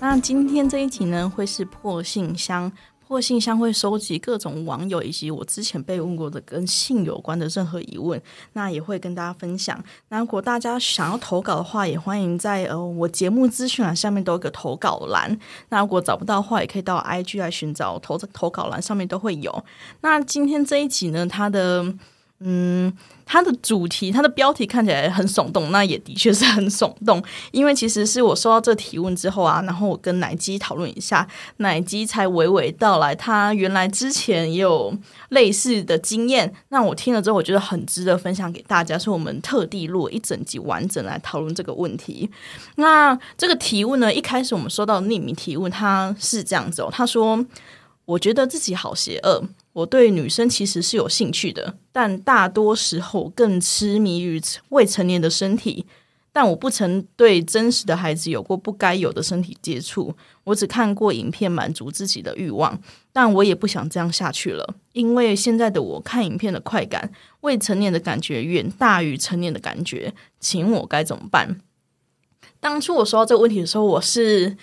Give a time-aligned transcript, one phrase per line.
[0.00, 2.72] 那今天这一集呢，会是破信箱。
[3.08, 8.20] 破信箱会收集各种网友以及我之前被问过的跟性有关的任何疑问，
[8.54, 9.80] 那也会跟大家分享。
[10.08, 15.38] 那如果大家想要投稿的话，也欢迎在呃我节目资讯栏下面都有个投稿栏。
[15.68, 19.64] 那如果找不到的话，也可以到 IG 来寻找投投稿栏上面都会有。
[20.00, 21.94] 那今天这一集呢，它的。
[22.40, 22.92] 嗯，
[23.24, 27.22] 它的主题，它的标题看起来很耸动，那也的确是很耸动。
[27.50, 31.26] 因为其实是我收到这提问之后啊，然后我跟奶鸡讨论一下，
[31.56, 34.94] 奶鸡才娓娓道来，他原来之前也有
[35.30, 36.52] 类似的经验。
[36.68, 42.30] 那我听了之后，我觉得很值得分享给大家，所以我们特地录一整集完整来讨论这个问题。
[42.74, 47.42] 那这个提问呢，一开始我们收到匿名提问，他是这样子哦，他说
[48.04, 49.42] ：“我觉得自己好邪恶。”
[49.76, 55.84] 我对女生其实是有兴趣的，但大多时候更痴迷于未成年的身体。
[56.32, 60.14] 但我不曾对真实的孩子有过不该有的身体接触。
[60.44, 62.78] 我只看过影片满足自己的欲望，
[63.12, 64.76] 但我也不想这样下去了。
[64.92, 70.14] 因为现在的我看影片的快感，未成年的感觉远大于成年的感觉。
[70.40, 71.60] 请我该怎么办？
[72.60, 74.56] 当初我说到这个问题的时候，我是。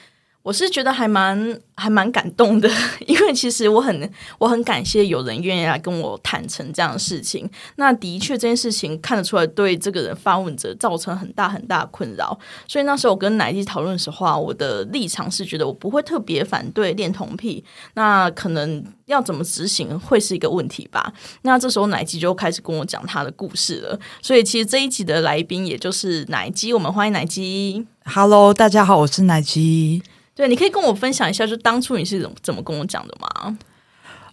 [0.43, 2.69] 我是觉得还蛮还蛮感动的，
[3.07, 7.49] 因为其实我很我很感谢有人愿意来跟我坦诚这样的事情。
[7.77, 12.37] 那的确这件事情看得出来对这个人发问者造成很大很大困扰。
[12.67, 17.63] 所以那时候我跟奶弟讨论的时候，我的立场是觉得我不会特别反对恋童癖，
[17.93, 21.13] 那可能要怎么执行会是一个问题吧。
[21.43, 23.97] 那这时候奶鸡就开始跟我讲他的故事了。
[24.21, 27.87] 所以其实这一集的来宾也就是奶鸡，我们欢迎奶鸡。
[28.03, 30.03] Hello，大家好，我是奶鸡。
[30.35, 33.57] 对，你可以跟我分享一下，就当初你是怎么怎么跟我讲的吗？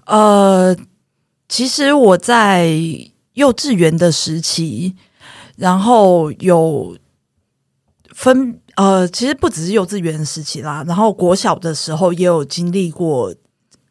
[0.06, 0.76] 呃，
[1.48, 2.70] 其实我在
[3.34, 4.96] 幼稚园的时期，
[5.56, 6.96] 然后有
[8.14, 13.34] 分呃，其实不只是幼稚园时期啦，然后国小的时候也有经历过，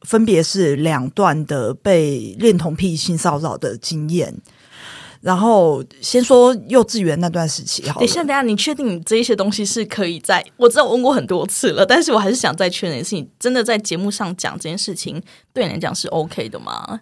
[0.01, 4.35] 分别是两段的被恋童癖性骚扰的经验。
[5.21, 7.99] 然后先说幼稚园那段时期，好。
[7.99, 10.43] 等一下，等一下，你确定你这一些东西是可以在？
[10.55, 15.21] 我知道我问过很多次了，但是我还是想再确认一次，你真的在节目上讲这件事情，
[15.53, 17.01] 对你来讲是 OK 的吗？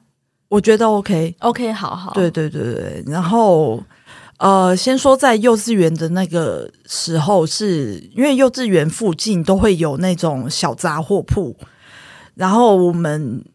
[0.49, 2.13] 我觉得 OK，OK，好好。
[2.13, 3.03] 对对对对。
[3.05, 3.83] 然后，
[4.39, 11.55] 呃，先说在幼稚园的那个时候，是因为幼稚园附近都会有那种小杂货铺，
[12.33, 13.45] 然后我们。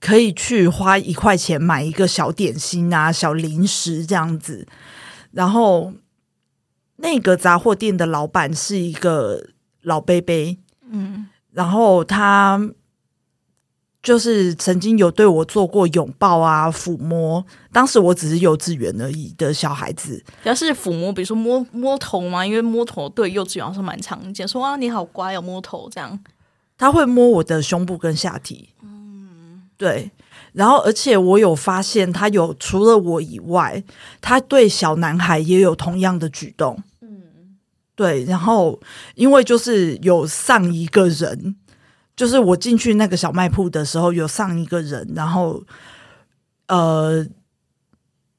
[0.00, 4.66] 可以去花一块钱买一个小点心啊，小零食这样子。
[5.32, 5.92] 然后
[6.96, 9.50] 那个杂货店的老板是一个
[9.82, 10.58] 老贝贝，
[10.90, 12.70] 嗯，然后他
[14.02, 17.44] 就是曾经有对我做过拥抱啊、抚摸。
[17.70, 26.18] 当时我只是幼稚园而已的小孩子，要是抚摸，比如说摸摸头嘛，因为摸头对幼稚园是蛮常见，说啊你好乖哦，摸头这样。
[26.78, 28.70] 他会摸我的胸部跟下体。
[29.80, 30.10] 对，
[30.52, 33.82] 然后而且我有发现，他有除了我以外，
[34.20, 36.78] 他对小男孩也有同样的举动。
[37.00, 37.56] 嗯，
[37.94, 38.78] 对，然后
[39.14, 41.56] 因为就是有上一个人，
[42.14, 45.64] 就是我进去那个小卖铺的时候，有上一个人，然后
[46.66, 47.26] 呃，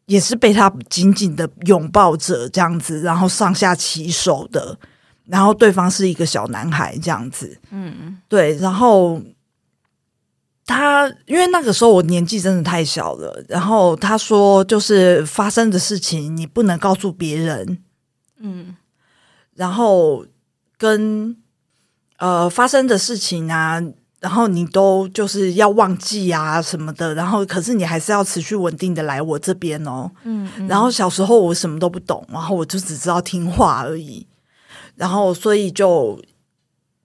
[0.05, 4.77] 也是被他紧紧的拥抱着这样子，然后上下其手的，
[5.25, 7.57] 然后对方是一个小男孩这样子。
[7.71, 9.19] 嗯，对，然后。
[10.71, 17.77] 他因为那个时候我年纪真的太小了，然后他说就是发生的事情你不能告诉别人，
[18.39, 18.75] 嗯，
[19.55, 20.25] 然后
[20.77, 21.35] 跟
[22.17, 23.81] 呃发生的事情啊，
[24.19, 34.25] 然后你都就是要忘记啊什么的，然后可是你还是要持续稳定的来我这边哦，嗯，然后小时候我什么都不懂，然后我就只知道听话而已，
[34.95, 36.21] 然后所以就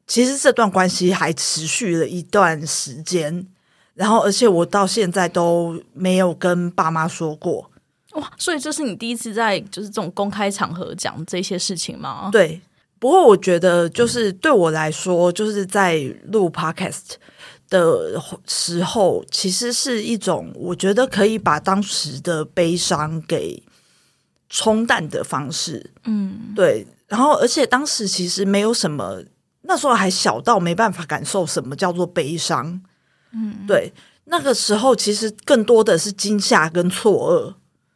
[0.06, 3.48] 其实这段关系还持续了一段时间。
[3.96, 7.68] 然后，而且我到现在都没有跟爸妈说过
[8.12, 12.28] 哇，所以这是你第一次在就是这种公开场合讲这些事情吗？
[12.30, 12.60] 对。
[12.98, 15.98] 不过我觉得，就是对我来说，就是在
[16.28, 17.16] 录 podcast
[17.68, 23.62] 的时候，其实是一种我觉得可以把当时的悲伤给
[24.48, 25.90] 冲淡的方式。
[26.04, 26.86] 嗯，对。
[27.06, 29.22] 然后，而且当时其实没有什么，
[29.62, 32.80] 那时候还小到没办法感受什么叫做悲伤。
[33.32, 33.92] 嗯，对，
[34.26, 37.54] 那个时候其实更多的是惊吓跟错愕，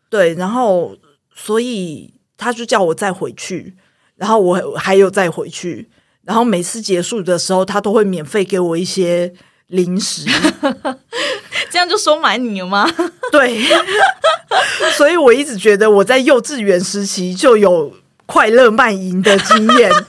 [0.09, 0.97] 对，然后
[1.35, 3.75] 所以他就叫我再回去，
[4.17, 5.89] 然后我还有再回去，
[6.25, 9.33] 然后每次结束的时候，他都会免费给我一些
[9.69, 10.27] 零食，
[11.71, 12.87] 这样就收买你了吗？
[13.33, 13.63] 对，
[14.97, 17.95] 所以我一直觉得我在幼稚园时期就有
[18.31, 19.91] 快乐卖淫的经验。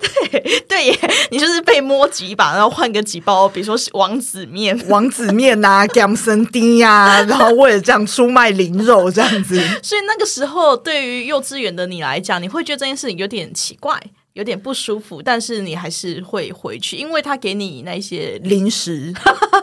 [0.00, 0.98] 对对耶，
[1.30, 9.60] 你就是被摸几把，然后换个几包，比如说王子面、王子面呐、姜生丁呀，然后为了这样出卖灵肉这样子。
[9.82, 14.00] 所以那个时候，对于幼稚园的你来讲，你会觉得这件事情有点奇怪，
[14.34, 19.12] 有点不舒服，但是你还是会回去，因为他给你那些零食，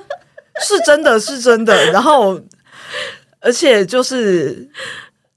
[0.66, 1.92] 是真的是真的。
[1.92, 2.40] 然后，
[3.40, 4.70] 而且就是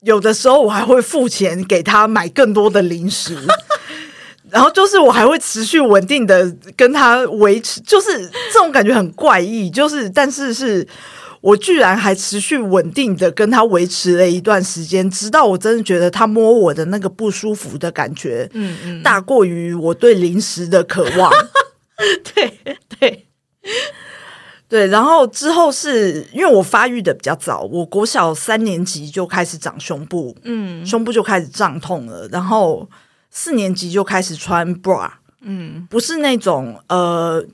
[0.07, 3.35] 有的时候我还会付钱给他买更多的零食。
[4.49, 9.69] 然后就是我还会持续稳定的跟他维持，就是这种感觉很怪异。
[9.69, 10.87] 就是但是是
[11.41, 21.29] 我居然还持续稳定的跟他维持了一段时间，直到我真的觉得他摸我的那个不舒服的感觉，嗯嗯，大过于我对零食的渴望。
[22.33, 23.25] 对 对对，
[24.87, 32.89] 然后之后是因为我发育的比较早，我国小三年级就开始长胸部，嗯，胸部就开始胀痛了，然后。
[33.29, 35.11] 四年级就开始穿 bra，
[35.41, 37.45] 嗯，不是那种呃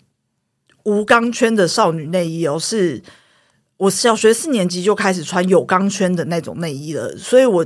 [0.84, 3.02] 无钢圈的少女内衣哦，是
[3.76, 7.66] 我小学四年级就开始穿有钢圈的那种内衣了，所以我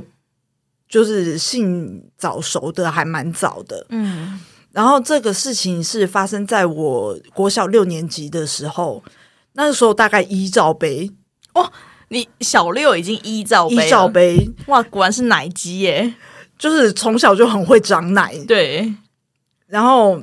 [0.88, 4.40] 就是性早熟的还蛮早的，嗯，
[4.72, 9.04] 然后这个事情是发生在我国小六年级的时候，
[9.58, 11.10] 那个时候大概一罩杯。
[11.52, 11.72] 哦，
[12.10, 16.14] 你小六已经一罩一罩杯，哇，果然是奶鸡耶。
[16.56, 18.94] 就是从小就很会长奶，对。
[19.66, 20.22] 然后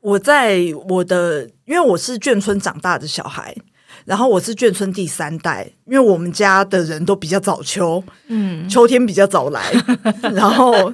[0.00, 3.54] 我在我的，因为我是眷村长大的小孩，
[4.04, 9.72] 然后我是眷村第三代，因为我们家的人都比较早秋，嗯，秋天比较早来，
[10.34, 10.92] 然后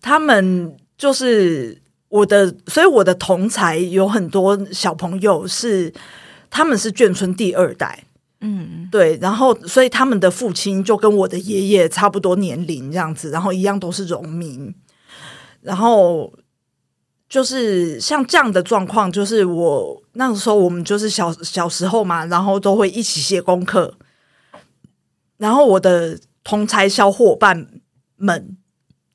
[0.00, 5.92] 他们就是我的，所以我的同才有很多小朋友是
[6.50, 8.04] 他们是眷村第二代。
[8.40, 14.72] 嗯，对，然后所以他们的父亲就跟我的爷爷差不多年龄这样子，然后一样都是农民，
[15.60, 16.32] 然后
[17.28, 23.94] 就是像这样的状况，就是我那个时候我们就是小小时候嘛，然后都会一起写功课，
[25.38, 27.66] 然后我的同才小伙伴
[28.16, 28.56] 们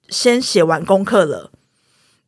[0.09, 1.49] 先写完功课了，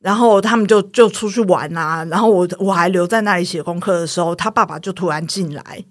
[0.05, 5.83] 然后他们就就出去玩啊，然后我我还留在那里写功课的时候，他爸爸就突然进来。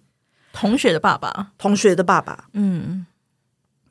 [0.53, 3.05] 同学的爸爸，同学的爸爸，嗯，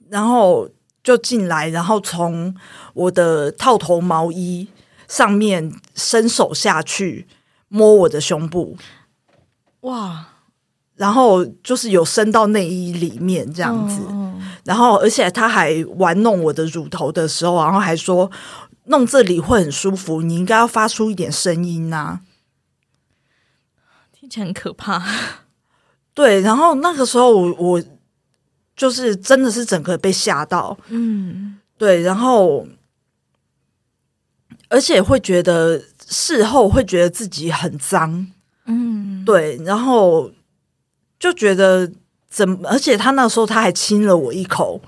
[0.08, 0.70] 然后
[1.04, 2.56] 就进来，然后从
[2.94, 4.70] 我的套头毛衣
[5.10, 7.28] 上面伸手下去
[7.68, 8.78] 摸我的胸部，
[9.82, 10.28] 哇！
[10.96, 14.00] 然后就是有伸到内衣里面这样子，
[14.64, 18.32] 然后而且他还玩弄我的乳头的时候，然后还说
[18.86, 22.20] 弄这里会很舒服，你应该要发出一点声音呐，
[24.12, 25.02] 听起来很可怕。
[26.14, 27.84] 对，然后那个时候我我
[28.76, 32.68] 就是真的是整个被吓到，嗯，对，然后
[34.70, 38.28] 而且会觉得事后会觉得自己很脏，
[38.66, 40.32] 嗯，对，然后
[41.18, 41.92] 就觉得
[42.30, 44.82] 怎么，而且他那时候他还亲了我一口。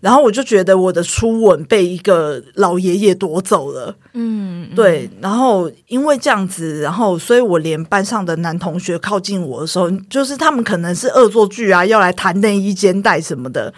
[0.00, 5.08] 然后我就觉得我的初吻被一个老爷爷夺走了，嗯，对。
[5.20, 13.72] 然后因为这样子，然后所以我连班上的男同学靠近我的时候，就是他们可能是恶作剧啊，要来谈内衣肩带什么的，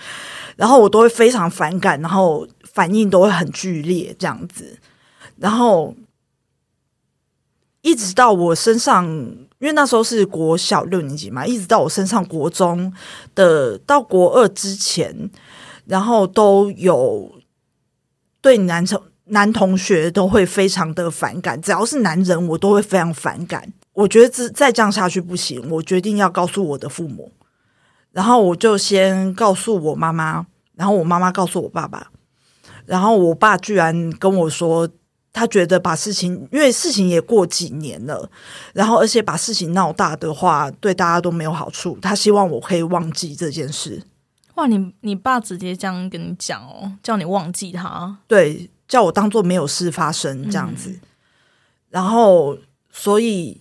[0.57, 4.79] 然后我都会非常反感，然后反应都会很剧烈这样子。
[5.37, 5.95] 然后
[7.83, 9.05] 一直到我身上，
[9.59, 12.93] 因为那时候是国小六年级嘛，一直到我身上国中
[13.35, 15.29] 的到国二之前。
[15.87, 17.31] 然后都有
[18.41, 23.73] 对男同男同学都会非常的反感，只要是男人，我都会非常反感。
[23.95, 27.33] 我觉得这再这样下去不行，我决定要告诉我的父母。
[28.13, 32.11] 然后我就先告诉我妈妈，然后我妈妈告诉我爸爸，
[32.87, 34.89] 然后我爸居然跟我说，
[35.33, 38.31] 他觉得把事情，因为事情也过几年了，
[38.73, 41.99] 然后而且把事情闹大的话，对大家都没有好处。
[42.01, 44.03] 他希望我可以忘记这件事。
[44.55, 51.01] 哇，你你爸直接这样跟你讲哦，叫你忘记他，对，叫我当做没有事发生这样子。
[51.91, 52.57] 然后，
[52.93, 53.61] 所以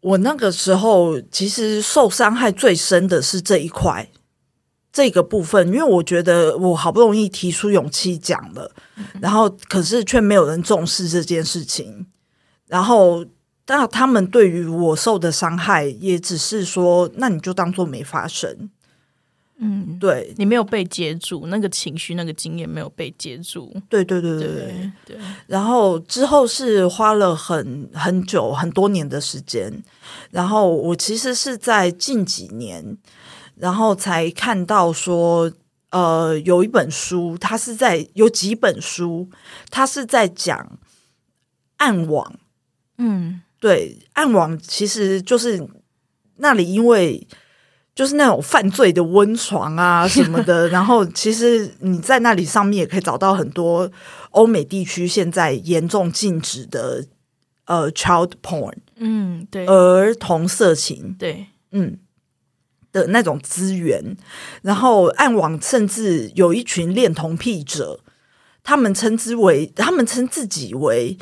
[0.00, 4.08] 我那个时候其实受伤害最深的是这一块
[4.92, 8.72] 这个部分，因为我觉得我好不容易提出勇气讲了，
[9.20, 12.06] 然后可是却没有人重视这件事情。
[12.66, 13.24] 然后，
[13.64, 18.70] 但他们对于我受的伤害，也只是说，那你就当做没发生。
[19.62, 23.70] 嗯，对你没有被接住，那个情绪、那个经验没有被接住。
[23.90, 25.16] 对对对对对对。
[25.46, 29.70] 然后之后是花了很很久、很多年的时间。
[30.30, 32.96] 然后我其实是在近几年，
[33.56, 35.52] 然后才看到说，
[35.90, 39.28] 呃，有一本书，它是在有几本书，
[39.68, 40.78] 它是在讲
[41.76, 42.34] 暗网。
[42.96, 45.68] 嗯对，暗网其实就是
[46.36, 47.26] 那里，因为
[48.00, 50.66] 就是那种犯罪的温床啊 什么的。
[50.70, 53.90] 然后，其实你在那里上面也可以找到很多
[54.30, 57.04] 欧美地区现在严重禁止的
[57.66, 61.98] 呃 child porn 嗯，对儿童色情，对，嗯
[62.90, 64.16] 的那种资源。
[64.62, 68.00] 然后，暗网甚至有一群恋童癖者，
[68.64, 71.18] 他们称之为他们称自己为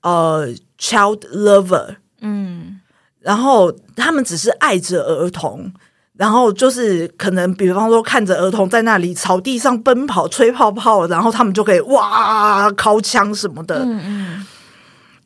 [0.00, 1.96] 呃 child lover。
[2.22, 2.80] 嗯
[3.20, 5.72] 然后他们只是爱着儿童，
[6.16, 14.46] 然后就是可能比方说看着儿童在那里草地上奔跑、吹泡泡，然后他们就可以哇掏枪什么的，嗯嗯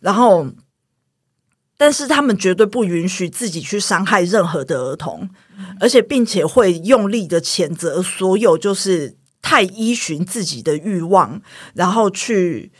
[0.00, 0.46] 然后
[1.76, 5.30] 但是他们绝对不允许自己去伤害任何的儿童，
[5.78, 11.40] 而且并且会用力的谴责所有就是太依循自己的欲望，
[11.74, 12.72] 然后去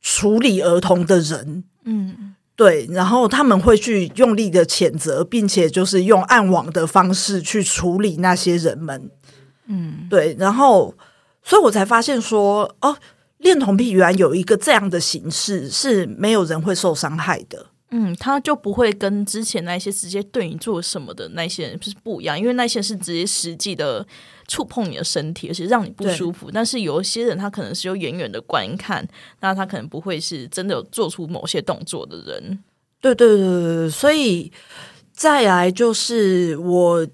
[0.00, 1.64] 处理儿童的人。
[1.84, 9.10] 嗯对，然后他们会去用力的谴责，并且就是用暗网的方式去处理那些人们。
[9.68, 10.94] 嗯对，然后
[11.42, 12.96] 所以我才发现说，哦，
[13.38, 17.66] 恋童癖原来有一个这样的形式，是没有人会受伤害的。
[17.90, 24.04] 嗯，他就不会跟之前那些直接对你做什么的那些人是不一样，因为那些是直接实际的
[24.48, 26.50] 触碰你的身体，而且让你不舒服。
[26.50, 29.06] 但是有一些人，他可能是有远远的观看，
[29.40, 32.58] 那他可能不会是真的有做出某些动作的人。
[33.00, 34.50] 对对对对对，所以
[35.12, 37.06] 再来就是我，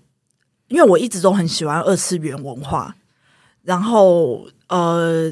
[0.69, 2.97] 因为我一直都很喜欢二次元文化，
[3.63, 5.31] 然后呃，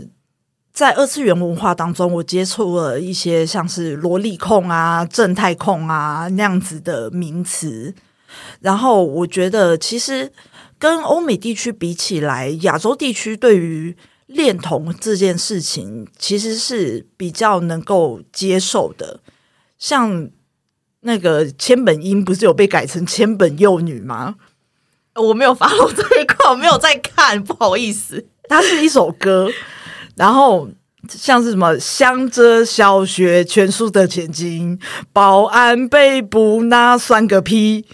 [0.72, 7.94] 在二次元文化当中，我接触了一些像是萝莉控啊、正太控啊那样子的名词，
[8.60, 10.32] 然后我觉得其实
[10.78, 13.96] 跟欧美地区比起来，亚洲地区对于
[14.26, 19.20] 恋童这件事情其实是比较能够接受的，
[19.78, 20.30] 像。
[21.02, 24.34] 那个千本樱不是有被改成千本幼女吗？
[25.14, 28.26] 我没有发落这一块，我没有在看，不好意思。
[28.50, 29.48] 它是一首歌，
[30.20, 30.68] 然后
[31.08, 34.78] 像是什么向着小学全书的前进，
[35.14, 37.86] 保安被捕那算个屁，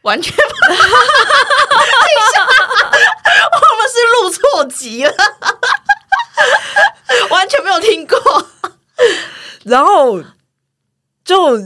[0.00, 0.40] 完全 我
[3.76, 5.12] 们是录错集了，
[7.28, 8.48] 完全没有听过。
[9.64, 10.22] 然后
[11.22, 11.58] 就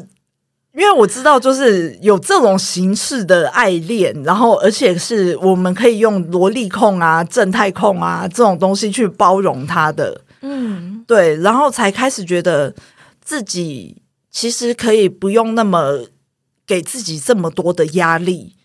[0.75, 10.23] 因为我知道，就是有这种形式的爱恋，然后而且是我们可以用萝莉控啊、正太控啊这种东西去包容他的。
[10.41, 12.75] 嗯对，然后才开始觉得
[13.23, 16.07] 自己其实可以不用那么
[16.67, 18.57] 给自己这么多的压力，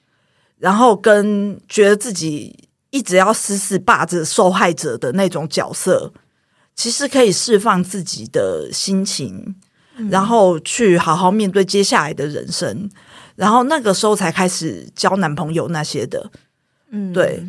[0.59, 6.13] 然后跟觉得自己一直要死死霸着受害者的那种角色，
[6.73, 9.55] 其实可以释放自己的心情，
[10.09, 12.89] 然后去好好面对接下来的人生。
[13.35, 16.31] 然后那个时候才开始交男朋友那些的，
[16.89, 17.43] 嗯，对。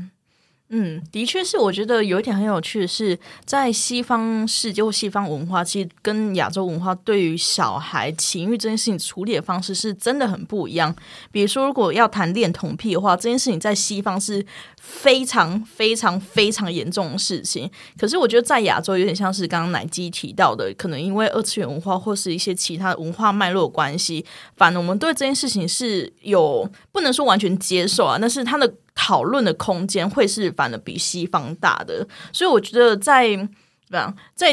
[0.70, 10.94] 嗯，的确是，我觉得有一点很有趣的是，在西方世界或西方文化，其实跟亚洲文化对于小孩情欲这件事情处理的方式是真的很不一样。
[11.32, 14.44] 比如说，如果要谈恋童癖的话，这件事情在西方是
[14.88, 17.70] 非常非常非常严重的事情。
[17.98, 24.24] 可是我觉得在亚洲有点像是刚刚奶基提到的，可能因为二次元文化或是一些其他文化脉络关系，
[24.56, 28.72] 反正我们对这件事情是有不能说完全接受啊，但是它的。
[29.00, 34.50] 讨论的空间会是反而比西方大的，所以我觉得在怎么样，在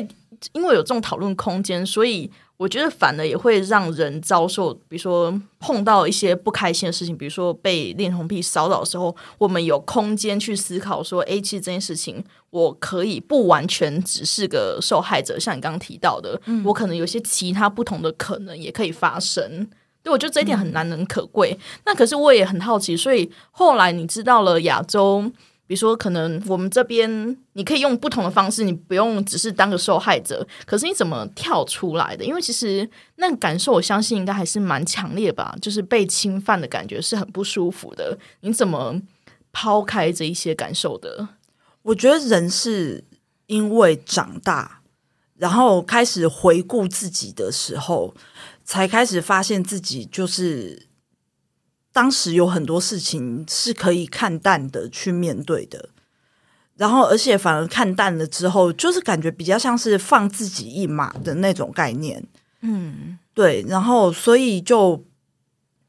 [0.54, 19.70] 因为有这种讨论空间，所以我觉得反而也会让人遭受，比如说碰到一些不开心的事情，比如说被恋童癖骚扰的时候，我们有空间去思考说，哎，其实这件事情我可以不完全只是个受害者，像你刚刚提到的，我可能有些其他不同的可能也可以发生。
[20.02, 21.58] 对，我觉得这一点很难能可贵。
[21.84, 25.32] 那可是我也很好奇，所以后来你知道了亚洲，
[25.68, 32.24] 比如说可能我们这边你可以用不同的方式，你不用只是当个受害者，可是你怎么跳出来的？
[32.24, 38.18] 因为其实那个感受，我相信应该还是蛮强烈吧，就是被侵犯的感觉是很不舒服的。
[38.42, 39.02] 你怎么
[39.52, 41.28] 抛开这一些感受的？
[41.82, 43.04] 我觉得人是
[43.48, 44.82] 因为长大，
[45.38, 48.14] 然后开始回顾自己的时候。
[48.68, 50.88] 才开始发现自己就是
[51.96, 55.88] 当时有很多事情是可以看淡的去面对的，
[56.76, 62.22] 然后而且反而看淡了之后，就是感觉比较像是放自己一马的那种概念。
[62.60, 65.06] 嗯，对，然后所以就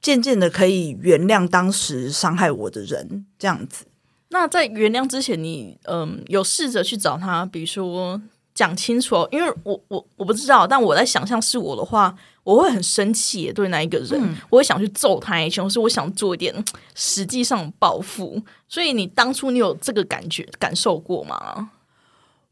[0.01, 3.87] 渐渐的可以原谅当时伤害我的人，这样子。
[4.29, 8.23] 那在原谅之前，你嗯有试着去找他，比如说
[8.55, 12.15] 讲清楚，因为我我我不知道，但我在想象是我的话，
[12.47, 16.55] 我会很生气对那一个人，我会想去揍他一拳，或是我想做一点
[16.95, 18.41] 实际上报复。
[18.69, 21.71] 所以你当初你有这个感觉感受过吗？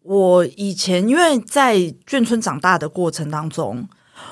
[0.02, 3.88] 我以前因为在眷村长大的过程当中，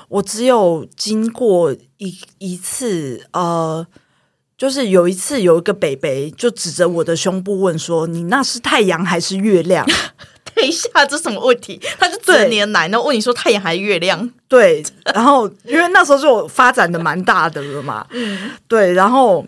[0.09, 3.87] 我只有经过一一次呃。
[4.59, 9.85] 就是有一次，有一个北北就指着我的胸部问说：“你那是太阳还是月亮？”
[10.63, 11.81] 等一下，这什么问题？
[11.99, 14.81] 他就指你的奶，然后问你说：“太阳还是月亮？”对，
[15.13, 19.45] 然后因为那时候就发展的蛮大的了嘛， 嗯，对，然后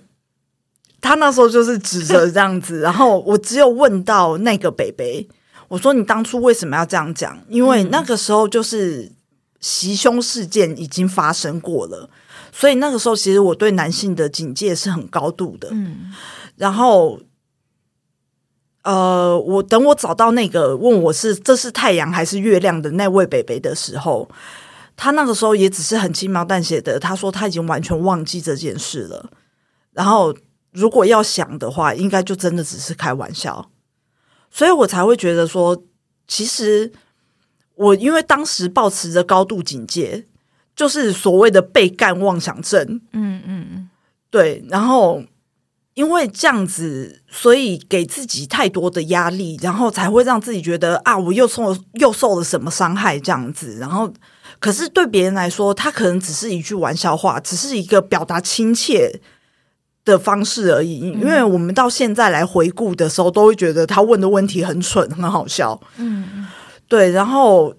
[1.01, 5.29] 他那时候就是指着这样子，然后我只有问到那个北北，
[5.69, 9.13] 我说：“你当初为什么要这样讲？”因为那个时候就是
[9.61, 12.11] 袭胸事件已经发生过了。
[12.51, 15.69] 所以那个时候，其实我对男性的警戒是很高度的。
[15.73, 16.13] 嗯，
[16.57, 17.21] 然后，
[18.85, 24.29] 呃，我等我找到那个问我是这是太阳还是月亮的那位北北的时候，
[24.97, 29.31] 他那个时候也只是很轻描淡写的，他说他已经完全忘记这件事了。
[29.93, 30.35] 然后，
[30.73, 33.71] 如果要想的话，应该就真的只是开玩笑。
[34.51, 35.83] 所以我才会觉得说，
[36.29, 36.93] 其实
[37.75, 40.27] 我因为当时保持着高度警戒。
[40.77, 43.91] 就是所谓的被干妄想症，嗯嗯嗯，
[44.29, 44.61] 对。
[44.69, 45.23] 然后
[45.95, 53.77] 因为这样子，所以给自己太多的压力，然后才会让自己觉得啊，我又受又受了什么伤害这样子。
[53.79, 54.13] 然后，
[54.59, 59.21] 可是对别人来说，他可能只是一句玩笑话，只是一个表达亲切
[60.05, 60.99] 的方式而已。
[60.99, 65.81] 因为我们到现在来回顾的时候，都会觉得他问的问题很蠢，很好笑。
[65.99, 66.47] 嗯，
[66.89, 67.11] 对。
[67.11, 67.75] 然后。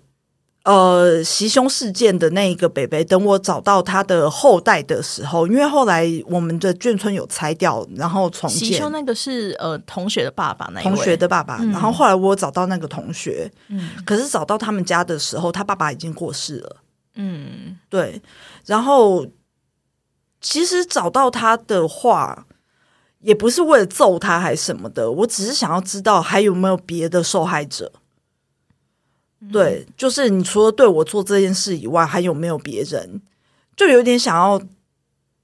[0.66, 8.58] 呃，袭胸事件的那一个北北，等我找到他的后代的时候，因为后来我们的眷村有拆掉，然后重建。
[8.58, 11.58] 袭胸那个是呃同学的爸爸，那同学的爸爸。
[11.66, 16.78] 然后后来我找到那个同学，嗯，可是找到他们家的时候，他爸爸已经过世了。
[17.14, 18.20] 嗯，对。
[18.66, 19.24] 然后
[20.42, 22.48] 其实找到他的话，
[23.20, 27.92] 也不是为了揍他还是什么的，我只是想要知道还有没有别的受害者。
[29.52, 33.22] 对，就是你除了对我做这件事以外，还有没有别人？
[33.76, 34.62] 就有点想要，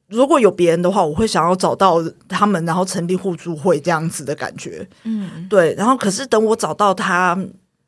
[0.08, 4.88] 如果有别人的话，我会想要找到他们，然后成立互助会这样子的感觉。
[5.04, 5.74] 嗯，对。
[5.76, 7.38] 然后，可是等我找到他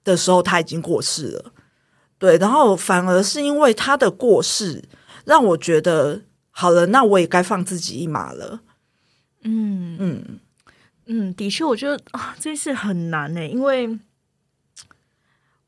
[0.04, 1.52] 的时候，他已经过世了。
[2.18, 4.84] 对，然后反而是因为他的过世，
[5.26, 6.22] 让我觉得
[6.52, 8.62] 好了，那我也该放自己一马了。
[9.44, 10.40] 嗯嗯
[11.06, 13.98] 嗯，的确，我觉得啊，这件事很难呢，因为。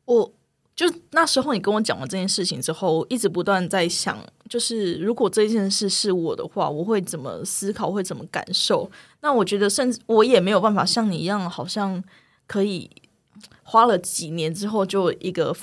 [0.06, 0.32] 我
[0.76, 4.18] 就那时候你跟我讲了这件事情之后，一直不断在想，
[4.50, 8.90] 就是如果这件事是我的话，我会怎么思考，会怎么感受？
[9.22, 12.04] 那我觉得，甚至我也没有办法像你一样，好像
[12.48, 12.90] 可以
[13.64, 15.56] 花了几年之后就一个。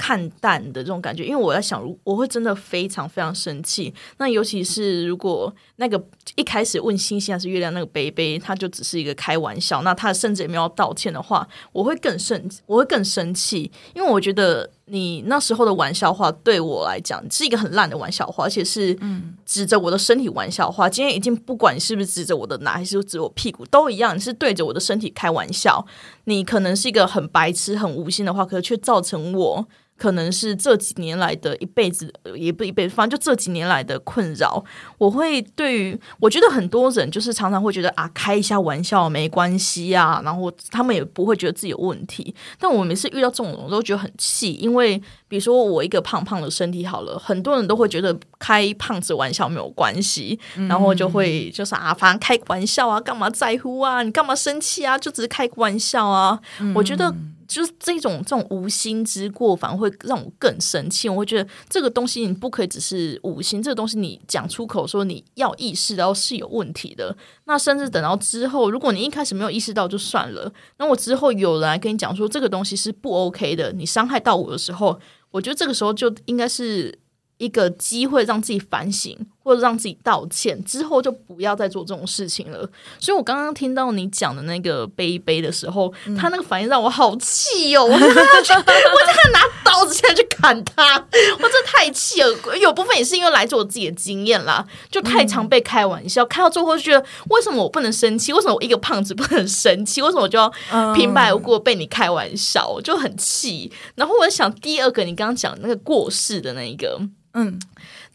[0.00, 3.92] 看淡的这种感觉，因为我在想，我会真的非常非常生气。
[4.16, 6.02] 那尤其是如果那个
[6.36, 18.98] 一开始问星星还是月亮那个杯杯，他就只是一个开玩笑，那他甚至也没有道歉的话，我会更生，我会更生气，因为我觉得你那时候的玩笑话对我来讲是一个很烂的玩笑话，而且是
[19.44, 20.88] 指着我的身体玩笑话。
[20.88, 25.84] 今天已经不管是不是指着我的奶，还是指我屁股，都一样，你是对着我的身体开玩笑。
[26.24, 29.66] 你可能是一个很白痴、很无心的话，可是却造成我。
[30.00, 34.64] 可能是这几年来的一辈子，也不一辈子，反正就这几年来的困扰。
[34.96, 42.34] 我会对于我觉得很多人就是常常会觉得啊，开一下玩笑没关系啊，然后他们也不会觉得自己有问题。
[42.58, 44.96] 但我每次遇到这种人，都觉得很气，因为
[45.28, 54.02] 比如说我一个胖胖的身体好了，很多人都会觉得开胖子玩笑没有关系，然后就会就是啊，反正开玩笑啊，干嘛在乎啊？
[54.02, 54.96] 你干嘛生气啊？
[54.96, 56.40] 就只是开个玩笑啊。
[56.74, 57.14] 我觉得。
[57.54, 61.08] 就是这种这种无心之过，反而会让我更生气。
[61.08, 67.16] 我会觉得这个东西你不可以只是无心，这个东西你讲出口说你要意识到是有问题的。
[67.44, 74.98] 那甚至等到之后，如果你一开始没有意识到就算了，那我之后有人来跟你讲说这个东西是不 OK 的，你伤害到我的时候，
[75.30, 76.98] 我觉得这个时候就应该是。
[77.40, 82.68] 一个机会让自己反省，或者让自己道歉，之后就不要再做这种事情了。
[82.98, 87.84] 所以我刚刚听到你讲的那个杯杯的时候，他那个反应让我好气哦！
[87.84, 92.56] 我真的，我真的拿刀子现在去砍他，我真的太气了。
[92.58, 98.32] 有部分也是因为来自我自己的经验啦，就太常被开玩笑，开到最后就觉得为什么我不能生气？
[98.32, 100.02] 为什么我一个胖子不能生气？
[100.02, 100.52] 为什么我就要
[100.94, 102.68] 平白无故被你开玩笑？
[102.68, 103.72] 我就很气。
[103.94, 107.00] 然后我想第二个，你刚刚讲那个过世的那一个。
[107.32, 107.60] 嗯，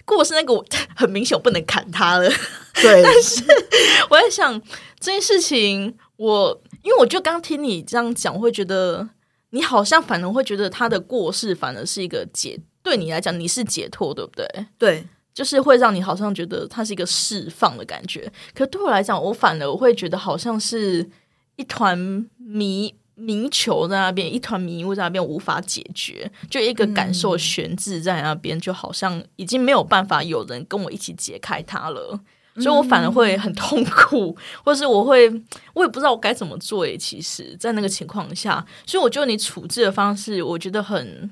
[0.06, 0.64] 过世那个我
[0.96, 2.30] 很明显，我不能砍他了。
[2.82, 3.44] 对，但是
[4.10, 4.62] 我在想
[5.00, 9.10] 这件事情，我因为我就刚听你这样讲，我会觉得
[9.50, 14.66] 你好像反而会觉得他的过世反而是一个解，对你来讲你是解脱，对不对？
[14.78, 18.32] 对，就是会让你好像觉得它是一个释放的感觉。
[18.54, 21.10] 可对我来讲，我反而我会觉得好像是
[21.56, 21.98] 一团
[22.38, 32.20] 迷迷球在那边，一团迷雾在那边无法解决，就一个感受悬置在那边，就好像已经没有办法有人跟我一起解开它了。
[32.58, 35.30] 所以我反而会很痛苦， 或是我会
[35.74, 36.86] 我也不知道我该怎么做。
[36.86, 41.30] 诶，其实，在那个情况下，所以我觉得你处置的方式，我觉得很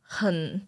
[0.00, 0.66] 很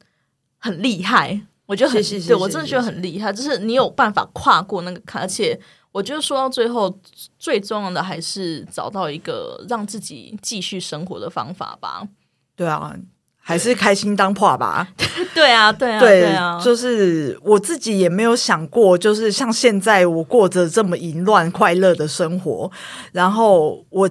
[0.59, 1.41] 很厉害。
[1.65, 5.59] 我觉得很对我真的觉得很厉害，就是你有办法跨过那个坎，而且
[5.93, 6.99] 我觉得说到最后，
[7.39, 12.07] 最重要的还是找到一个让自己继续生活的方法吧。
[12.55, 12.95] 对啊。
[13.43, 14.87] 还是开心当破吧，
[15.35, 22.71] 对啊，对啊，对啊，就是我自己也没有想过，就是像现在我过着这么淫乱快乐的生活。
[23.13, 24.09] 然后我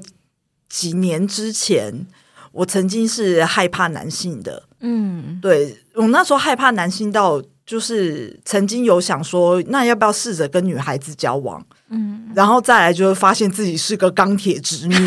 [0.68, 2.06] 几年之前，
[2.52, 11.64] 我曾经是害怕男性的，嗯，对我那时候害怕男性到，就是曾经有想说，那要不要试着跟女孩子交往？
[11.92, 14.96] 嗯，然后再来就会发现自己是个钢铁直女。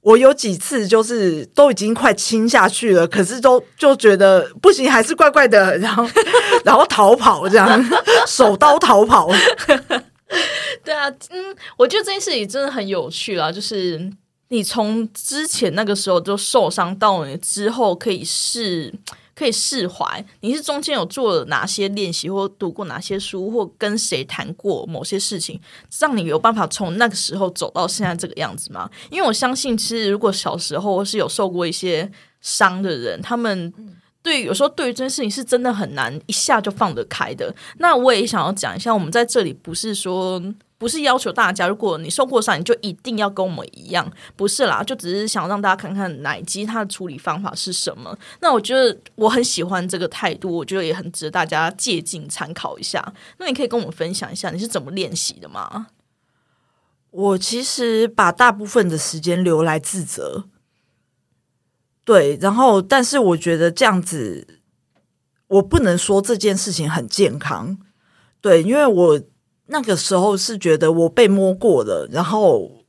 [0.00, 6.04] 我有几次就是都已经快亲下去了，可是都就觉得不行，还是怪怪的，然后
[6.66, 7.90] 然后逃跑这样，
[8.26, 9.30] 手刀逃跑。
[10.82, 14.10] 对啊，嗯，我觉得这件事情真的很有趣啦，就是
[14.48, 18.92] 你从之前那个时候就受伤到你之后可以是。
[19.38, 20.24] 可以释怀。
[20.40, 25.60] 你是中间有做了哪些练习，或读过哪些书，或跟谁谈过某些事情，
[26.00, 28.90] 让你有办法从那个时候走到现在这个样子吗？
[29.10, 33.72] 因为我相信，其实如果小时候是有受过一些伤的人，他们
[34.22, 37.54] 对有时候对于这件事情是真的很难一下就放得开的。
[37.78, 40.42] 那我也想要讲一下，我们在这里不是说。
[40.78, 48.16] 不是要求大家，如果你受过伤，你就一定要跟我们一样，不是啦，就只是想让大家看看奶鸡它的处理方法是什么。
[48.40, 53.12] 那我觉得我很喜欢这个态度，我觉得也很值得大家借鉴参考一下。
[53.38, 55.88] 那你可以跟我们分享一下你是怎么练习的吗？
[57.10, 60.44] 我其实把大部分的时间留来自责，
[62.04, 64.60] 对，然后但是我觉得这样子，
[65.48, 67.78] 我不能说这件事情很健康，
[68.40, 69.20] 对，因为我。
[69.70, 72.84] 那个时候是觉得我被摸过了，然后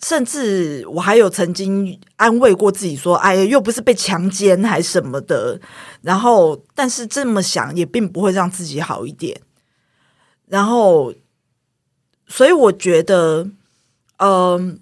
[0.00, 5.60] 甚至我还有曾经安慰过自己说：“哎，又不是被强奸还什么的。”
[6.02, 9.40] 然后，但是这么想也并不会让自己好一点。
[10.46, 11.12] 然后，
[12.28, 13.48] 所以我觉得，
[14.18, 14.80] 嗯，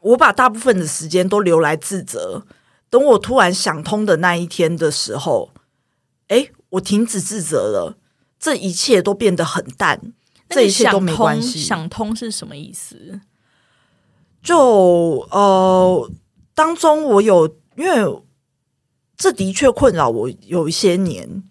[0.00, 2.46] 我把大部分的时间都留来自责。
[2.90, 5.50] 等我突然想通的那一天的时候，
[6.28, 7.96] 哎，我停止自责了。
[8.44, 9.98] 这一切都变得很淡，
[10.50, 11.58] 这一切都没关系。
[11.62, 13.18] 想通是什么意思？
[14.42, 16.10] 就呃，
[16.54, 18.22] 当中我有，因为
[19.16, 21.42] 这的确困扰我有一些年，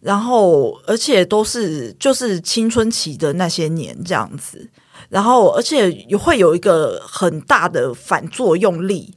[0.00, 4.68] 然后而且都是就是青春期的那些年这样子，
[5.10, 9.14] 然后而且也会有一个很大的反作用力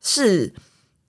[0.00, 0.54] 是。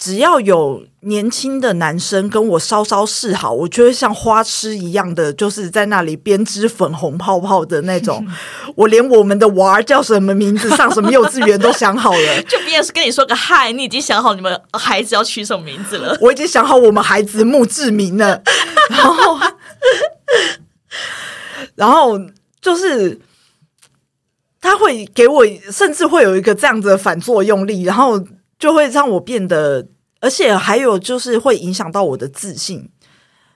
[0.02, 8.26] 只要有年轻的男生跟我稍稍示好，我就会像花痴一样的，就是在那里编织粉红泡泡的那种。
[8.76, 12.42] 我连我们的娃儿叫什么名字、上什么幼稚园都想好了。
[12.50, 16.18] 就别人是跟你说个嗨，你已经想好你们孩子要取什么名字了。
[16.20, 18.42] 我已经想好我们孩子墓志铭了。
[18.90, 19.40] 然后，
[21.76, 22.20] 然后
[22.60, 23.20] 就是
[24.60, 28.20] 他会给我，甚至会有一个这样子的反作用力，然后。
[28.62, 29.88] 就会让我变得，
[30.22, 32.90] 而且还有就是会影响到我的自信，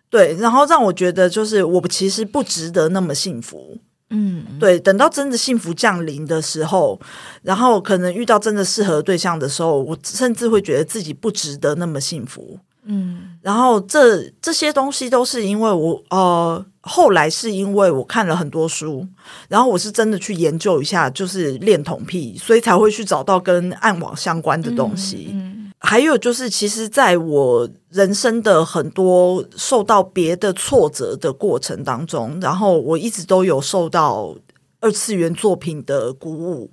[0.09, 3.77] 对，然后让我觉得就是我其实不值得那么幸福，
[4.09, 4.77] 嗯，对。
[4.77, 6.99] 等到真的幸福降临的时候，
[7.43, 13.37] 然后可能遇到真的适合对象的时候，我甚至会觉得自己不值得那么幸福，嗯。
[13.41, 16.65] 然后这这些东西都是因为我呃。
[16.87, 19.03] 后来是因为我看了很多书，
[19.49, 25.29] 然后我是真的去研究一下，就是恋童癖，所以才会去找到跟暗网相关的东西。
[25.31, 25.54] 嗯，
[25.85, 34.35] 还有就是，其实在我人生的很多受到别的挫折的过程当中，然后我一直都有受到
[34.79, 36.71] 二次元作品的鼓舞。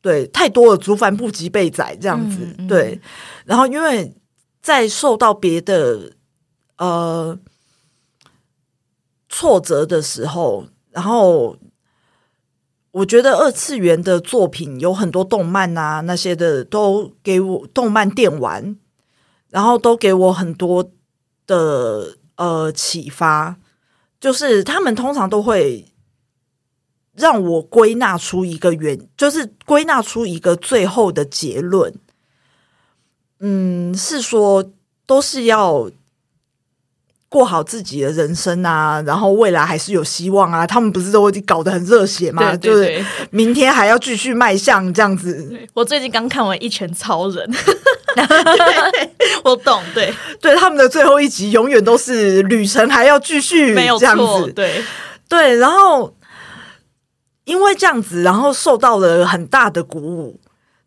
[0.00, 2.46] 对，太多了，竹凡不及被宰这样子。
[2.68, 3.00] 对，
[3.44, 4.14] 然后因为
[4.62, 6.12] 在受到别的
[6.78, 7.38] 呃。
[9.36, 11.56] 挫折的时候，然后
[12.94, 18.76] 我觉得二次元的作品有很多动漫啊，那些的都给我动漫电玩，
[19.50, 20.92] 然后都给我很多
[21.44, 23.56] 的呃启发。
[24.20, 25.92] 就是他们通常都会
[27.16, 31.92] 让我归纳出一个原，就是归纳出一个最后的结论。
[33.40, 34.70] 嗯，是说
[35.04, 35.90] 都是要
[37.34, 40.64] 过好自己的人生啊，然后未来还是有希望啊。
[40.64, 42.54] 他们不是都搞得很热血吗？
[42.58, 45.52] 就是明天还要继续迈向这样子。
[45.72, 47.50] 我最近刚看完《一拳超人》，
[49.42, 49.82] 我懂。
[49.92, 54.52] 对，对，他们的最后一集永远都是旅程还要继续，没有这样子。
[54.52, 54.80] 对，
[55.28, 56.14] 对，然后
[57.46, 60.38] 因为这样子，然后受到了很大的鼓舞。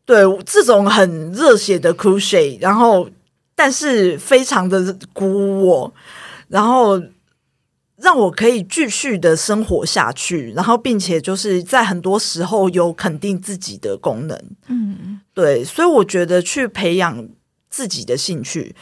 [0.06, 3.06] 对这种很热血的 c u s h e 然后
[3.54, 5.94] 但是非常的鼓舞我，
[6.48, 7.02] 然后
[7.98, 14.40] 让我可以继续的生活下去，然后并且就是在很多时候有肯定自己的功能。
[14.68, 17.28] 嗯，对，所以我觉得去培养
[17.70, 18.76] 自己的兴趣，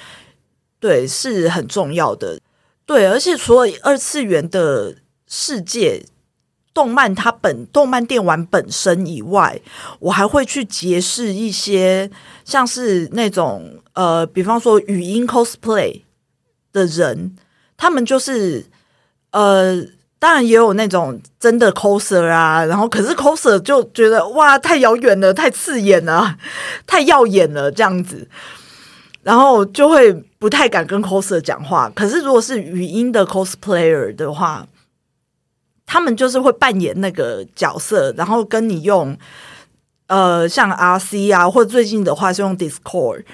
[0.80, 2.40] 对是很重要的。
[2.86, 4.98] 对，而且除了二次元的
[5.28, 6.06] 世界。
[6.76, 9.62] 动漫它本动漫电玩本身以外，
[9.98, 12.12] 我还会去结识一些
[12.44, 16.02] 像是那种呃，比方说语音 cosplay
[16.74, 17.38] 的人，
[17.78, 18.66] 他们就是
[19.32, 19.84] 呃，
[20.18, 26.38] 当然也有那种真的 coser 啊，然后可是 coser 就觉得哇，太遥远了，太刺眼了，
[26.88, 28.28] 太耀眼了这样子，
[29.24, 31.92] 然后就会不太敢跟 coser 讲话。
[31.94, 34.66] 可是如果是语音的 cosplayer 的话，
[35.86, 39.16] 他们就是会扮演那个角色，然后跟你用
[40.08, 43.26] 呃像 R C 啊，或者最近的话是用 Discord，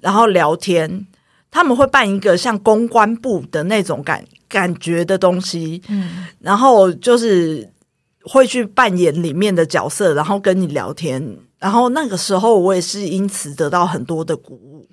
[0.00, 1.06] 然后聊天。
[1.50, 7.68] 他们会办一个像公关部的那种感感觉的东西，嗯，然后就是
[8.24, 11.36] 会去扮演里面的角色，然后跟你聊天。
[11.58, 14.88] 然后那个时候我也是因此得到很多的鼓舞。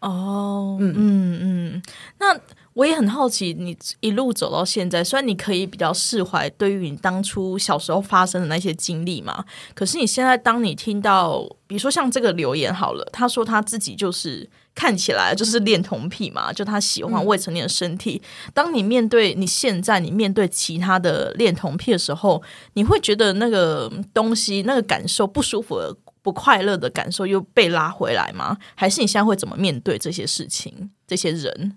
[0.00, 1.82] 哦，嗯嗯嗯，
[2.18, 2.38] 那。
[2.74, 9.44] 我也很好奇，你一路走到现在，虽然你可以比较释怀对于你当初小时候发生的那些经历嘛，
[9.74, 18.22] 可是你现在当你听到，比如说像这个留言好了，他说他自己就是看起来就是恋童癖嘛，就他喜欢未成年的身体。
[18.54, 22.42] 当你面对你现在你面对其他的恋童癖的时候，
[22.74, 25.78] 你会觉得那个东西那个感受不舒服、
[26.22, 28.56] 不快乐的感受又被拉回来吗？
[28.74, 31.76] 还是你现在会怎么面对这些事情、这些人？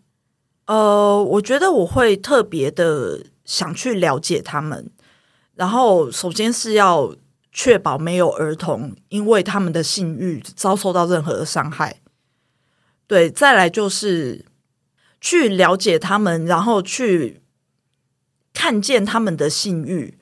[0.65, 4.89] 呃，我觉得我会特别的想去了解他们，
[5.55, 7.13] 然后首先是要
[7.51, 11.97] 确保没有儿童因为他们的性欲遭受到任何的伤害。
[13.13, 14.43] 对，再来就是
[15.21, 17.43] 去了解他们，然后去
[18.53, 20.17] 看见他们的性欲，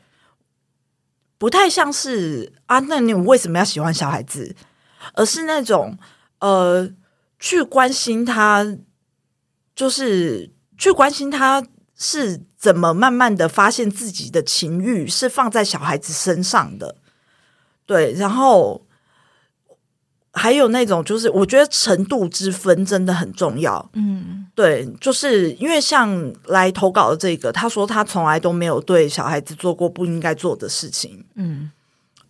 [1.37, 4.57] 不太像是啊，那你为什么要喜欢小孩子？
[5.13, 5.97] 而是那种
[6.39, 6.91] 呃，
[7.39, 8.77] 去关心他。
[9.73, 16.97] 就是去关心他是怎么慢慢的发现自己的情欲是放在小孩子身上的，
[17.85, 18.85] 对，然后
[20.33, 31.71] 还有那种就是我觉得程度之分真的很重要，嗯，对，就是因为像来投稿的这个，他说他从来都没有对小孩子做过不应该做的事情，嗯，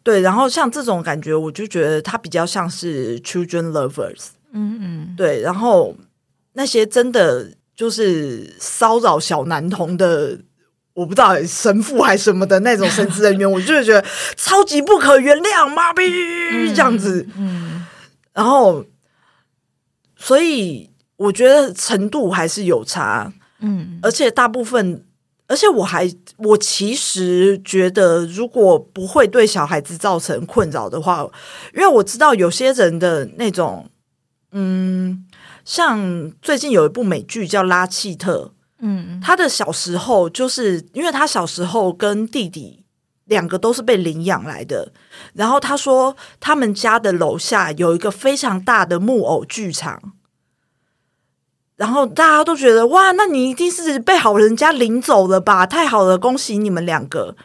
[0.04, 5.96] 对，然后像这种感觉，我就觉得他比较像是 children lovers，嗯嗯，对，然后。
[6.54, 10.38] 那些真的就是骚扰小男童的，
[10.94, 16.04] 我不知道神父还是什么的那种神职人员，我就是觉得超级不可原谅，妈逼
[16.76, 17.26] 这样子。
[17.38, 17.71] 嗯，
[18.34, 18.86] 然后，
[20.16, 23.34] 所以我觉得程度还是有差。
[23.60, 25.06] 嗯，而且大部分，
[25.48, 31.28] 而且我还我其实觉得，如果不会对小孩子造成困扰的话，
[31.74, 33.90] 因为我知道有些人的那种，
[34.52, 35.28] 嗯。
[35.64, 38.46] 像最近有一部美剧叫《拉契特》，
[38.80, 42.81] 嗯，他的小时候就是因为他小时候跟弟弟
[43.26, 44.92] 两个都是被领养来的，
[45.34, 50.14] 然后他说他们家的楼下有一个非常大的木偶剧场，
[51.76, 55.66] 然后大家都觉得哇，那你一定是被好人家领走了吧？
[55.66, 57.36] 太好了，恭喜你们两个。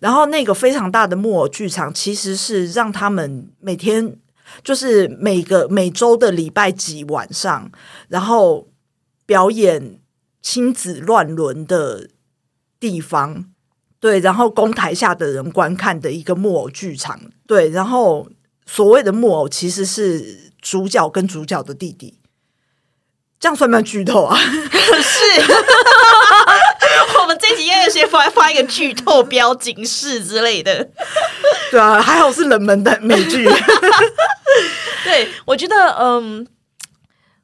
[0.00, 4.18] 然后那个非常大的木偶剧场其实是让他们每天。
[4.62, 7.72] 就是每个每周的礼拜几晚上，
[8.08, 8.68] 然后
[9.24, 9.98] 表演
[10.42, 12.10] 亲子乱伦的
[12.78, 13.46] 地方，
[14.02, 18.28] 对，然后供台下的人观看的一个木偶剧场，对，然后
[18.66, 22.18] 所谓的木偶其实是主角跟主角的弟弟，
[23.38, 24.36] 这样算不算剧透啊？
[24.42, 25.20] 是。
[27.22, 30.88] 我们这集应该先发发一个剧透标警示之类的。
[31.70, 33.48] 对啊，还好是冷门的美剧。
[35.04, 36.44] 对，我觉得，嗯，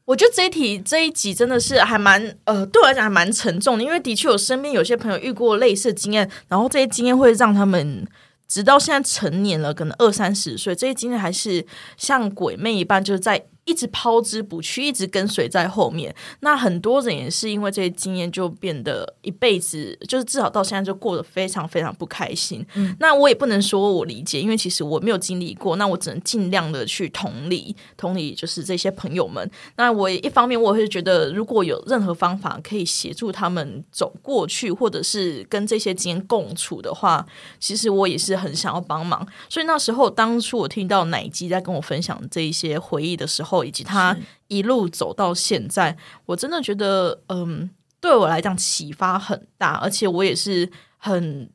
[0.08, 8.06] 我觉得这一题这一集真的是还蛮，呃，对我来讲还蛮沉重的，因为的确我身边有些朋友遇过类似经验，然后这些经验会让他们
[8.46, 11.66] 直到现在成年了，可能二三十岁，这些经验还是
[11.98, 13.44] 像鬼魅一般，就是在。
[13.68, 16.14] 一直抛之不去，一直跟随在后面。
[16.40, 22.64] 那很多人也是因为这些经验，就变得一辈子，就是至少到现在就过得非常非常不开心。
[22.74, 25.76] 嗯，那我也不能说我理解，因为其实我没有经历过。
[25.76, 29.48] 那我只能尽量的去同理，同理就是这些朋友们。
[29.76, 37.26] 那我一方面我会觉得，如果有任何方法可以协助他们走过去，或者是跟这些经验共处的话，
[37.60, 39.26] 其实我也是很想要帮忙。
[39.50, 44.16] 所以那时候，当初我听到奶鸡在跟我分享这一些回忆的时候，以及他
[44.46, 47.68] 一路走到现在，我真的觉得，嗯，
[48.00, 51.50] 对我来讲启发很大，而且我也是很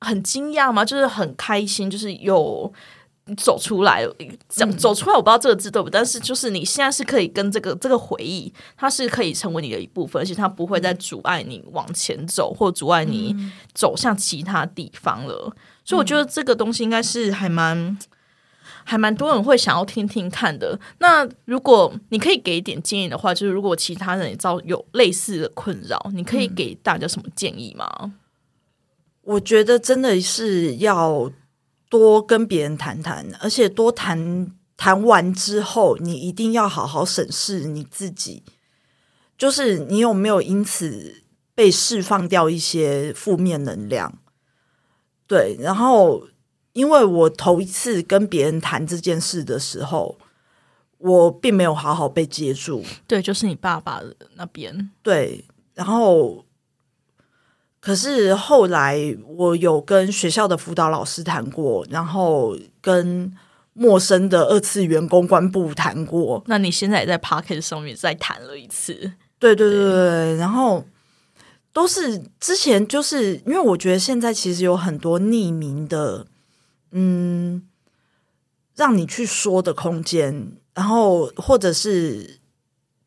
[0.00, 2.72] 很惊讶嘛，就是很开心，就是有
[3.36, 4.06] 走出来，
[4.48, 13.34] 走走出来，我不知道这个字对不，但是就是你现在是可以跟这个这个回忆，它是可以成为你的一部分，而且它不会再阻碍你往前走，或阻碍你
[13.74, 15.52] 走向其他地方了。
[15.84, 17.98] 所以我觉得这个东西应该是还蛮。
[18.88, 20.80] 还蛮多人会想要听听看的。
[20.98, 28.14] 那如果你可以给一点建议的话，就是如果其他人也遭有类似的困扰，你可以给大家什么建议吗？
[29.20, 31.30] 我觉得真的是要
[31.90, 38.42] 多跟别人谈谈，而且多谈谈完之后，你一定要好好审视你自己，
[39.36, 41.24] 就是你有没有因此
[41.54, 44.18] 被释放掉一些负面能量？
[45.26, 46.28] 对，然后。
[46.74, 50.16] 因为我头一次跟别人谈这件事的时候，
[50.98, 52.84] 我并没有好好被接住。
[53.06, 54.00] 对，就是你爸爸
[54.34, 54.90] 那边。
[55.02, 56.44] 对，然后，
[57.80, 63.32] 可是后来我有跟学校的辅导老师谈过，然后跟
[63.72, 66.42] 陌生的二次元公关部谈过。
[66.46, 68.94] 那你现在也在 p o c k e t 上面再谈了一次？
[69.38, 70.84] 对对对对，然后
[71.72, 76.26] 都是之前就是因为我觉得现在其实有很多匿名的。
[76.90, 77.68] 嗯，
[78.74, 82.40] 让你去说的空间，然后或者是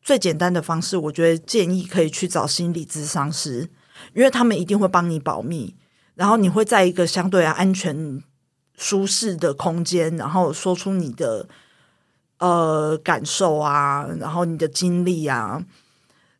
[0.00, 3.70] 最简单的方式，我觉得建议可以去找心理咨商师，
[4.14, 5.74] 因为他们一定会帮你保密，
[6.14, 8.22] 然后你会在一个相对安全、
[8.76, 11.48] 舒适的空间，然后说出你的
[12.38, 15.66] 呃感受啊，然后你的经历啊，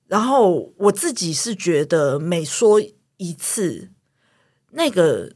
[0.06, 2.80] 然后我自己是觉得每说
[3.16, 3.90] 一次
[4.70, 5.32] 那个。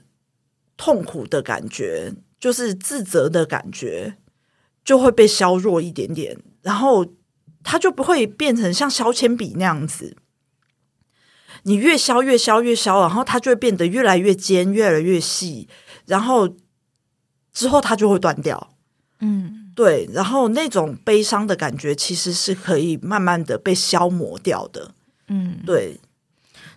[0.77, 4.17] 痛苦的感觉，就是自责的感觉，
[4.85, 7.07] 就会被削弱一点点，然后
[7.63, 10.17] 它就不会变成像削铅笔那样子。
[11.63, 15.69] 你越削越削越削，然后它就会变得越来越尖，越来越细，
[16.07, 16.57] 然后
[17.53, 18.75] 之后它就会断掉。
[19.19, 20.09] 嗯，对。
[20.13, 24.93] 然后那种悲伤的感觉，其实是可以慢慢的被消磨掉的。
[25.27, 25.99] 嗯，对。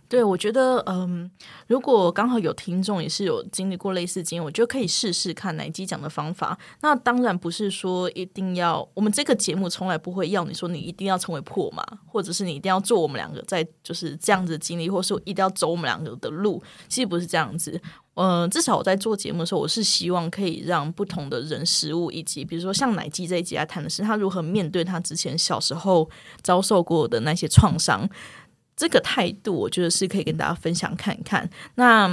[0.10, 1.30] 对，我觉得，嗯，
[1.68, 6.58] 如果刚好有听众也是有经历过类似经验，我觉得可以试试看奶基讲的方法。
[6.82, 16.60] 那当然不是说一定要，我们这个节目从来不会要你说你一定要成为破马，或者是你一定要做我们两个在就是这样子经历，或是一定要走我们两个的路。
[16.88, 17.80] 其实不是这样子，
[18.16, 26.10] 嗯，至少我在做节目的时候，我是希望可以让不同的人、事物，以及比如说像奶基这一集来谈的是他如何面对他之前小时候
[26.42, 28.10] 遭受过的那些创伤。
[28.80, 31.50] 这个态度，我觉得是可以跟大家分享看看。
[31.76, 32.10] 那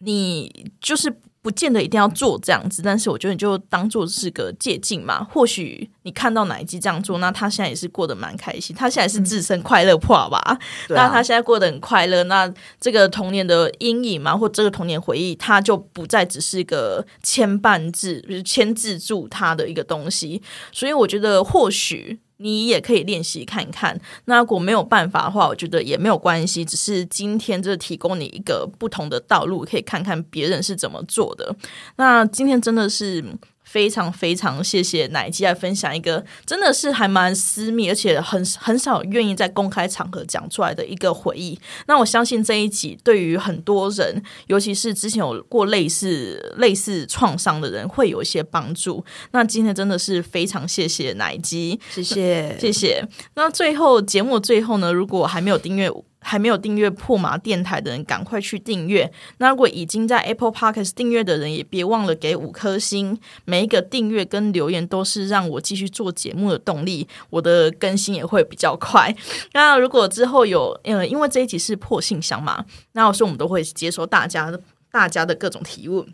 [0.00, 5.24] 你就是不见得一定要做这样子，但是我觉得你就当做是个借鉴嘛。
[5.24, 8.76] 或许你看到哪一季这样做，那他现在也是过得蛮开心。
[8.76, 10.58] 他现在是自身快乐破吧？
[10.90, 12.22] 那他现在过得很快乐。
[12.24, 20.42] 那这个童年的阴影嘛，或这个童年回忆，他就不再只是一个牵绊制，就是牵制住他的一个东西。
[20.72, 22.20] 所以我觉得或许。
[22.40, 23.98] 你也可以练习看看。
[24.24, 26.64] 那如果没有办法的话，我觉得也没有关系。
[26.64, 31.54] 只是今天就提供你一个不同的道路，可以看看别人是怎么做的。
[31.96, 33.24] 那今天真的是。
[33.70, 41.56] 非常非常谢谢奶鸡来分享一个真的是还蛮私密，而且很很少愿意在公开场合讲出来的一个回忆。
[41.86, 49.04] 那我相信这一集对于很多人，尤其是之前有过类似类似创伤的人，会有一些帮助。
[49.30, 53.06] 那今天真的是非常谢谢奶鸡，谢谢谢谢。
[53.34, 55.88] 那最后节目最后呢，如果还没有订阅。
[56.20, 59.10] 还没有订阅破马电台的人，赶快去订阅。
[59.38, 63.18] 那如果已经在 Apple Podcast 订阅的人，也别忘了给五颗星。
[63.44, 69.14] 每一个订阅跟留言都是让我继续做节目的动力，我的更新也会比较快。
[69.54, 74.60] 那如果之后有，呃，因为这一集是破信箱嘛，那所以我们都会接收大家的
[74.92, 76.06] 大家的各种提问。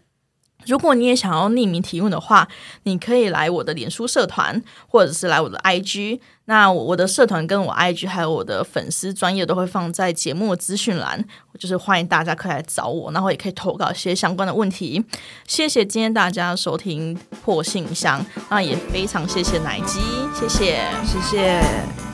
[0.66, 2.46] 如果你也想要匿名提问的话，
[2.84, 6.20] 你可以来我的脸书社团，或者是来我的 IG。
[6.48, 11.24] 那我的社团跟我 IG 还有我的粉丝专业都会放在节目资讯栏，
[11.58, 15.04] 就是欢迎大家可以来找我，然后也可以投稿一些相关的问题。
[15.48, 19.98] 谢谢今天大家收听破信箱，那也非常谢谢奶鸡，
[20.38, 22.05] 谢谢，谢谢。